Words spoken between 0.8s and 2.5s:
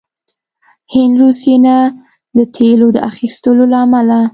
هند روسيې نه د